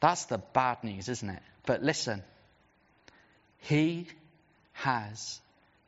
That's 0.00 0.24
the 0.24 0.38
bad 0.38 0.82
news, 0.82 1.08
isn't 1.08 1.28
it? 1.28 1.42
But 1.66 1.82
listen, 1.82 2.22
He 3.58 4.06
has 4.72 5.40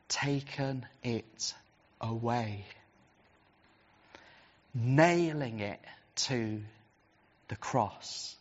taken 0.07 0.85
it 1.01 1.53
away, 2.03 2.65
nailing 4.75 5.61
it 5.61 5.79
to 6.15 6.61
the 7.47 7.55
cross. 7.55 8.35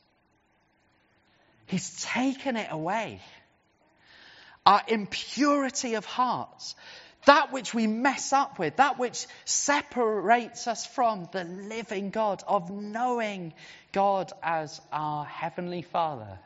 He's 1.66 2.02
taken 2.02 2.56
it 2.56 2.68
away. 2.70 3.20
Our 4.66 4.82
impurity 4.86 5.94
of 5.94 6.04
hearts, 6.04 6.74
that 7.24 7.52
which 7.52 7.72
we 7.72 7.86
mess 7.86 8.32
up 8.32 8.58
with, 8.58 8.76
that 8.76 8.98
which 8.98 9.26
separates 9.44 10.66
us 10.66 10.84
from 10.84 11.28
the 11.32 11.44
living 11.44 12.10
God, 12.10 12.42
of 12.46 12.70
knowing 12.70 13.54
God 13.92 14.32
as 14.42 14.80
our 14.92 15.24
Heavenly 15.24 15.82
Father, 15.82 16.38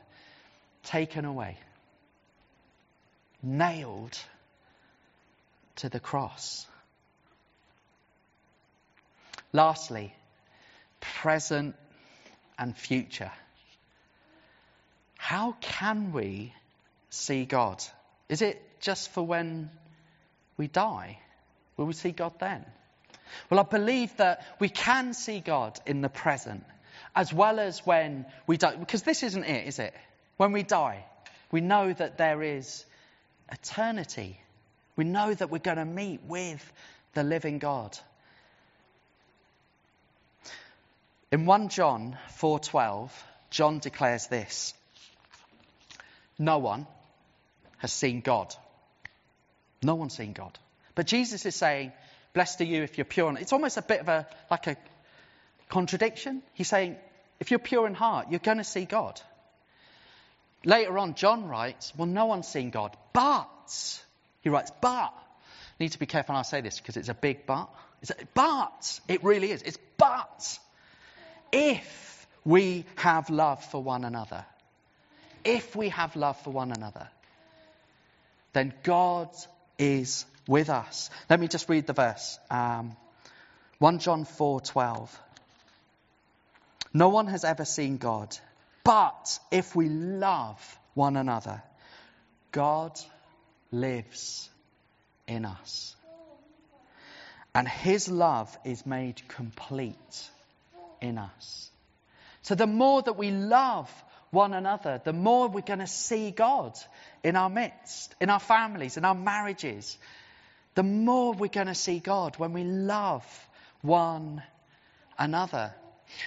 taken 0.84 1.24
away, 1.24 1.56
nailed 3.42 4.16
to 5.76 5.88
the 5.88 6.00
cross. 6.00 6.66
Lastly, 9.52 10.14
present 11.00 11.74
and 12.58 12.76
future. 12.76 13.30
How 15.16 15.56
can 15.60 16.12
we 16.12 16.52
see 17.10 17.44
God? 17.44 17.82
Is 18.28 18.42
it 18.42 18.62
just 18.80 19.10
for 19.10 19.22
when 19.22 19.70
we 20.56 20.68
die? 20.68 21.18
Will 21.76 21.86
we 21.86 21.92
see 21.92 22.10
God 22.10 22.38
then? 22.38 22.64
Well, 23.50 23.60
I 23.60 23.64
believe 23.64 24.16
that 24.18 24.44
we 24.58 24.68
can 24.68 25.14
see 25.14 25.40
God 25.40 25.78
in 25.86 26.00
the 26.00 26.08
present 26.08 26.64
as 27.14 27.32
well 27.32 27.58
as 27.58 27.84
when 27.84 28.26
we 28.46 28.56
die. 28.56 28.76
Because 28.76 29.02
this 29.02 29.22
isn't 29.22 29.44
it, 29.44 29.66
is 29.66 29.78
it? 29.78 29.94
When 30.36 30.52
we 30.52 30.62
die, 30.62 31.04
we 31.50 31.60
know 31.60 31.92
that 31.92 32.18
there 32.18 32.42
is 32.42 32.84
eternity. 33.50 34.38
We 34.96 35.04
know 35.04 35.32
that 35.32 35.50
we're 35.50 35.58
going 35.58 35.78
to 35.78 35.84
meet 35.84 36.22
with 36.24 36.72
the 37.14 37.22
living 37.22 37.58
God. 37.58 37.98
In 41.36 41.44
1 41.44 41.68
John 41.68 42.16
4:12, 42.38 43.10
John 43.50 43.78
declares 43.78 44.26
this: 44.28 44.72
No 46.38 46.56
one 46.56 46.86
has 47.76 47.92
seen 47.92 48.22
God. 48.22 48.54
No 49.82 49.96
one's 49.96 50.16
seen 50.16 50.32
God. 50.32 50.58
But 50.94 51.06
Jesus 51.06 51.44
is 51.44 51.54
saying, 51.54 51.92
Blessed 52.32 52.62
are 52.62 52.64
you 52.64 52.82
if 52.84 52.96
you're 52.96 53.04
pure. 53.04 53.36
It's 53.38 53.52
almost 53.52 53.76
a 53.76 53.82
bit 53.82 54.00
of 54.00 54.08
a 54.08 54.26
like 54.50 54.66
a 54.66 54.78
contradiction. 55.68 56.42
He's 56.54 56.68
saying, 56.68 56.96
if 57.38 57.50
you're 57.50 57.60
pure 57.60 57.86
in 57.86 57.92
heart, 57.92 58.28
you're 58.30 58.40
going 58.40 58.56
to 58.56 58.64
see 58.64 58.86
God. 58.86 59.20
Later 60.64 60.96
on, 60.96 61.16
John 61.16 61.46
writes, 61.48 61.92
Well, 61.98 62.06
no 62.06 62.24
one's 62.24 62.48
seen 62.48 62.70
God, 62.70 62.96
but 63.12 64.00
he 64.40 64.48
writes, 64.48 64.72
but. 64.80 65.12
Need 65.78 65.92
to 65.92 65.98
be 65.98 66.06
careful 66.06 66.32
when 66.32 66.40
I 66.40 66.44
say 66.44 66.62
this 66.62 66.78
because 66.78 66.96
it's 66.96 67.10
a 67.10 67.14
big 67.28 67.44
but. 67.44 67.68
It's 68.00 68.10
a, 68.10 68.14
but 68.32 69.00
it 69.06 69.22
really 69.22 69.50
is. 69.50 69.60
It's 69.60 69.78
but 69.98 70.58
if 71.52 72.26
we 72.44 72.84
have 72.96 73.30
love 73.30 73.64
for 73.64 73.82
one 73.82 74.04
another, 74.04 74.44
if 75.44 75.76
we 75.76 75.88
have 75.90 76.16
love 76.16 76.40
for 76.42 76.50
one 76.50 76.72
another, 76.72 77.08
then 78.52 78.72
God 78.82 79.30
is 79.78 80.24
with 80.48 80.70
us. 80.70 81.10
Let 81.28 81.40
me 81.40 81.48
just 81.48 81.68
read 81.68 81.86
the 81.86 81.92
verse. 81.92 82.38
Um, 82.50 82.96
1 83.78 83.98
John 83.98 84.24
4:12. 84.24 85.10
No 86.94 87.08
one 87.08 87.26
has 87.26 87.44
ever 87.44 87.64
seen 87.64 87.98
God, 87.98 88.36
but 88.82 89.38
if 89.50 89.76
we 89.76 89.88
love 89.88 90.78
one 90.94 91.16
another, 91.16 91.62
God 92.52 92.98
lives 93.70 94.48
in 95.26 95.44
us. 95.44 95.94
And 97.54 97.68
his 97.68 98.08
love 98.08 98.56
is 98.64 98.86
made 98.86 99.28
complete 99.28 100.30
in 101.00 101.18
us. 101.18 101.70
So 102.42 102.54
the 102.54 102.66
more 102.66 103.02
that 103.02 103.16
we 103.16 103.30
love 103.30 103.90
one 104.30 104.52
another, 104.52 105.00
the 105.02 105.12
more 105.12 105.48
we're 105.48 105.60
going 105.60 105.80
to 105.80 105.86
see 105.86 106.30
God 106.30 106.78
in 107.22 107.36
our 107.36 107.50
midst, 107.50 108.14
in 108.20 108.30
our 108.30 108.40
families, 108.40 108.96
in 108.96 109.04
our 109.04 109.14
marriages. 109.14 109.96
The 110.74 110.82
more 110.82 111.32
we're 111.32 111.48
going 111.48 111.68
to 111.68 111.74
see 111.74 111.98
God 111.98 112.36
when 112.38 112.52
we 112.52 112.62
love 112.62 113.24
one 113.82 114.42
another. 115.18 115.72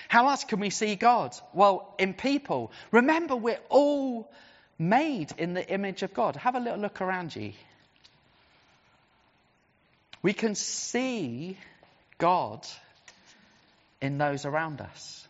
How 0.07 0.27
else 0.27 0.43
can 0.43 0.59
we 0.59 0.71
see 0.71 0.95
God? 0.95 1.35
Well, 1.53 1.93
in 1.99 2.13
people. 2.13 2.71
Remember, 2.91 3.35
we're 3.35 3.61
all 3.69 4.31
made 4.77 5.31
in 5.37 5.53
the 5.53 5.67
image 5.67 6.03
of 6.03 6.13
God. 6.13 6.35
Have 6.35 6.55
a 6.55 6.59
little 6.59 6.79
look 6.79 6.99
around 6.99 7.35
you. 7.35 7.53
We 10.21 10.33
can 10.33 10.55
see 10.55 11.57
God 12.17 12.65
in 14.01 14.17
those 14.17 14.45
around 14.45 14.81
us. 14.81 15.27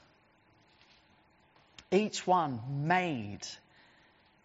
Each 1.91 2.25
one 2.25 2.59
made 2.87 3.41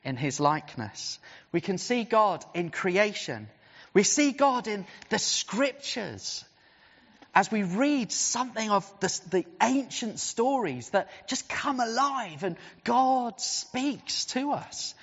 in 0.02 0.16
his 0.16 0.40
likeness. 0.40 1.18
We 1.52 1.60
can 1.60 1.78
see 1.78 2.04
God 2.04 2.44
in 2.54 2.70
creation. 2.70 3.48
We 3.92 4.02
see 4.02 4.32
God 4.32 4.66
in 4.66 4.86
the 5.10 5.18
scriptures 5.18 6.44
as 7.34 7.50
we 7.50 7.64
read 7.64 8.12
something 8.12 8.70
of 8.70 8.90
the, 9.00 9.20
the, 9.30 9.44
ancient 9.60 10.20
stories 10.20 10.90
that 10.90 11.10
just 11.26 11.48
come 11.48 11.80
alive 11.80 12.44
and 12.44 12.56
God 12.84 13.40
speaks 13.40 14.26
to 14.26 14.52
us. 14.52 14.94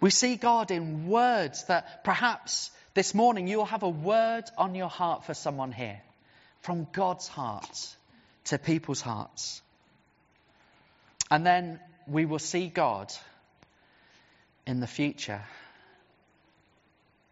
We 0.00 0.10
see 0.10 0.36
God 0.36 0.70
in 0.70 1.06
words 1.06 1.64
that 1.64 2.02
perhaps 2.02 2.70
this 2.94 3.14
morning 3.14 3.46
you'll 3.46 3.66
have 3.66 3.82
a 3.82 3.88
word 3.88 4.44
on 4.56 4.74
your 4.74 4.88
heart 4.88 5.24
for 5.24 5.34
someone 5.34 5.72
here 5.72 6.00
from 6.62 6.86
God's 6.92 7.28
heart 7.28 7.94
to 8.44 8.58
people's 8.58 9.00
hearts. 9.00 9.62
And 11.30 11.44
then 11.46 11.80
we 12.06 12.26
will 12.26 12.38
see 12.38 12.68
God 12.68 13.12
in 14.66 14.80
the 14.80 14.86
future. 14.86 15.42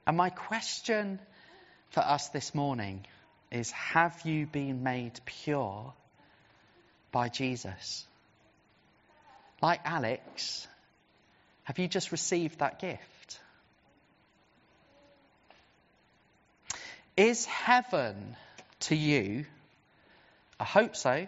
And 0.06 0.16
my 0.16 0.30
question 0.30 1.18
for 1.90 2.00
us 2.00 2.28
this 2.28 2.54
morning 2.54 3.06
is 3.50 3.70
Have 3.70 4.22
you 4.24 4.46
been 4.46 4.82
made 4.82 5.20
pure 5.24 5.92
by 7.12 7.28
Jesus? 7.28 8.06
Like 9.60 9.80
Alex, 9.84 10.66
have 11.64 11.78
you 11.78 11.86
just 11.86 12.10
received 12.10 12.58
that 12.58 12.80
gift? 12.80 13.38
Is 17.16 17.44
heaven 17.44 18.36
to 18.80 18.96
you 18.96 19.44
a 20.62 20.64
hope 20.64 20.94
so 20.94 21.26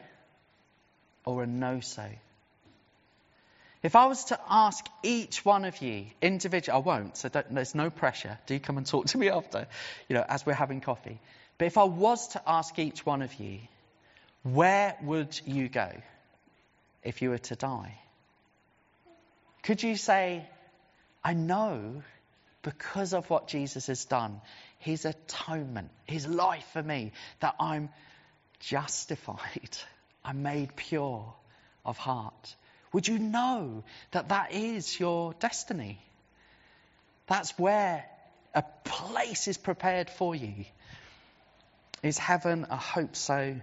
or 1.24 1.42
a 1.42 1.46
no 1.46 1.80
so? 1.80 2.08
If 3.82 3.96
I 3.96 4.06
was 4.06 4.26
to 4.26 4.40
ask 4.48 4.86
each 5.02 5.44
one 5.44 5.64
of 5.66 5.82
you 5.82 6.06
individually, 6.22 6.76
I 6.76 6.78
won't, 6.78 7.16
so 7.18 7.28
there's 7.28 7.74
no 7.74 7.90
pressure. 7.90 8.38
Do 8.46 8.58
come 8.58 8.78
and 8.78 8.86
talk 8.86 9.06
to 9.06 9.18
me 9.18 9.28
after, 9.40 9.66
you 10.08 10.14
know, 10.14 10.24
as 10.26 10.46
we're 10.46 10.54
having 10.54 10.80
coffee. 10.80 11.20
But 11.58 11.66
if 11.66 11.76
I 11.76 11.84
was 11.84 12.28
to 12.28 12.42
ask 12.46 12.78
each 12.78 13.04
one 13.04 13.22
of 13.22 13.34
you, 13.34 13.58
where 14.42 14.96
would 15.02 15.38
you 15.44 15.68
go 15.68 15.90
if 17.02 17.20
you 17.20 17.30
were 17.30 17.44
to 17.50 17.56
die? 17.56 17.98
Could 19.64 19.82
you 19.82 19.96
say, 19.96 20.46
I 21.22 21.34
know 21.34 22.02
because 22.62 23.12
of 23.14 23.28
what 23.28 23.48
Jesus 23.48 23.88
has 23.88 24.04
done, 24.04 24.40
his 24.78 25.04
atonement, 25.04 25.90
his 26.06 26.26
life 26.26 26.66
for 26.72 26.82
me, 26.82 27.12
that 27.40 27.56
I'm 27.58 27.90
justified, 28.60 29.76
I'm 30.24 30.42
made 30.42 30.74
pure 30.76 31.32
of 31.84 31.98
heart? 31.98 32.54
Would 32.92 33.08
you 33.08 33.18
know 33.18 33.82
that 34.12 34.28
that 34.28 34.52
is 34.52 34.98
your 34.98 35.34
destiny? 35.34 35.98
That's 37.26 37.58
where 37.58 38.04
a 38.54 38.62
place 38.84 39.48
is 39.48 39.58
prepared 39.58 40.08
for 40.10 40.34
you. 40.34 40.64
Is 42.02 42.18
heaven 42.18 42.66
a 42.70 42.76
hope 42.76 43.16
so 43.16 43.56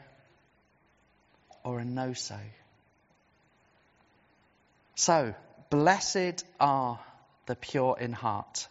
or 1.64 1.80
a 1.80 1.86
no 1.86 2.14
so? 2.14 2.40
So, 4.96 5.34
blessed 5.70 6.44
are 6.60 7.00
the 7.46 7.56
pure 7.56 7.98
in 8.00 8.14
heart. 8.14 8.68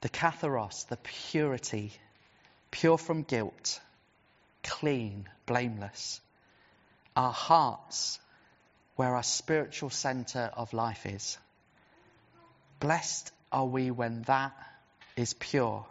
The 0.00 0.08
katharos, 0.08 0.88
the 0.88 0.96
purity, 0.96 1.92
pure 2.72 2.98
from 2.98 3.22
guilt, 3.22 3.80
clean, 4.64 5.28
blameless 5.46 6.20
our 7.16 7.32
hearts, 7.32 8.18
where 8.96 9.14
our 9.14 9.22
spiritual 9.22 9.90
center 9.90 10.50
of 10.54 10.72
life 10.72 11.06
is. 11.06 11.38
Blessed 12.80 13.30
are 13.50 13.66
we 13.66 13.90
when 13.90 14.22
that 14.22 14.52
is 15.16 15.34
pure 15.34 15.84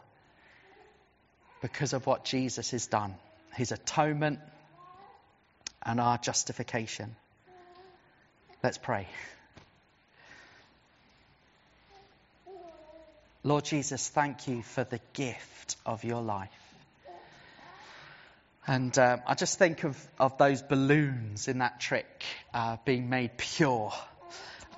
because 1.62 1.94
of 1.94 2.08
what 2.08 2.26
Jesus 2.26 2.72
has 2.72 2.88
done, 2.88 3.15
his 3.54 3.72
atonement 3.72 4.39
and 5.84 6.00
our 6.00 6.17
justification. 6.17 7.15
Let's 8.63 8.78
pray. 8.78 9.08
Lord 13.44 13.65
Jesus, 13.65 14.08
thank 14.10 14.48
you 14.48 14.62
for 14.62 14.84
the 14.84 15.00
gift 15.13 15.76
of 15.86 16.04
your 16.04 16.22
life. 16.22 16.50
And 18.67 18.97
um, 19.00 19.21
I 19.26 19.34
just 19.34 19.58
think 19.58 19.84
of, 19.84 19.97
of 20.19 20.38
those 20.38 20.62
balloons 20.62 21.47
in 21.47 21.60
that 21.60 21.80
trick 21.80 22.24
uh, 22.54 22.78
being 22.86 23.10
made 23.10 23.38
pure. 23.38 23.91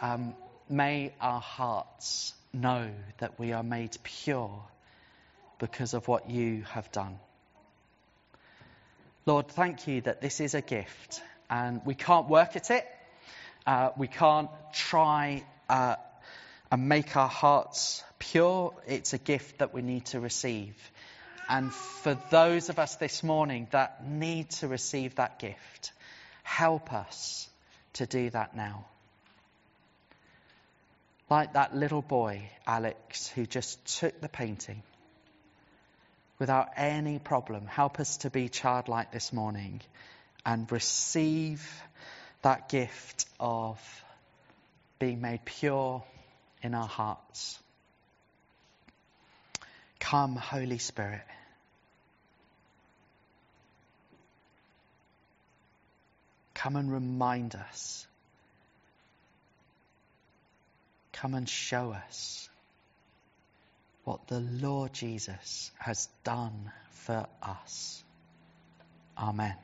Um, 0.02 0.36
may 0.70 1.14
our 1.20 1.42
hearts 1.42 2.34
know 2.54 2.90
that 3.18 3.38
we 3.40 3.52
are 3.52 3.64
made 3.64 3.98
pure 4.04 4.64
because 5.60 5.94
of 5.94 6.08
what 6.08 6.30
you 6.30 6.64
have 6.72 6.92
done. 6.92 7.20
Lord, 9.26 9.50
thank 9.50 9.88
you 9.88 10.02
that 10.02 10.22
this 10.22 10.40
is 10.40 10.54
a 10.54 10.62
gift 10.62 11.22
and 11.50 11.82
we 11.86 11.94
can't 11.94 12.30
work 12.30 12.56
at 12.56 12.72
it. 12.72 12.86
Uh, 13.66 13.90
we 13.98 14.08
can't 14.08 14.50
try 14.74 15.44
uh, 15.70 15.96
and 16.72 16.90
make 16.90 17.16
our 17.16 17.30
hearts 17.30 18.04
pure. 18.20 18.74
It's 18.88 19.14
a 19.14 19.18
gift 19.18 19.60
that 19.60 19.74
we 19.74 19.82
need 19.82 20.06
to 20.08 20.20
receive. 20.20 20.76
And 21.48 21.74
for 21.74 22.16
those 22.30 22.70
of 22.70 22.80
us 22.80 22.96
this 22.96 23.24
morning 23.24 23.68
that 23.72 24.08
need 24.08 24.50
to 24.52 24.68
receive 24.68 25.16
that 25.16 25.40
gift, 25.40 25.92
help 26.44 26.94
us 26.94 27.50
to 27.94 28.06
do 28.06 28.30
that 28.30 28.56
now. 28.56 28.86
Like 31.30 31.54
that 31.54 31.76
little 31.76 32.02
boy, 32.02 32.50
Alex, 32.66 33.28
who 33.28 33.46
just 33.46 34.00
took 34.00 34.20
the 34.22 34.30
painting 34.30 34.84
without 36.40 36.70
any 36.76 37.20
problem. 37.20 37.66
Help 37.66 38.00
us 38.00 38.18
to 38.18 38.30
be 38.30 38.50
childlike 38.50 39.12
this 39.12 39.32
morning 39.32 39.82
and 40.46 40.72
receive 40.72 41.82
that 42.42 42.70
gift 42.70 43.26
of 43.40 43.80
being 45.00 45.22
made 45.22 45.46
pure 45.46 46.04
in 46.62 46.76
our 46.76 46.88
hearts. 46.88 47.60
Come, 50.04 50.36
Holy 50.36 50.80
Spirit. 50.80 51.24
Come 56.54 56.76
and 56.76 56.92
remind 56.92 57.56
us. 57.56 58.06
Come 61.14 61.36
and 61.36 61.48
show 61.48 61.94
us 61.94 62.50
what 64.04 64.28
the 64.28 64.42
Lord 64.42 64.92
Jesus 64.92 65.72
has 65.80 66.10
done 66.26 66.70
for 66.92 67.26
us. 67.42 68.04
Amen. 69.18 69.56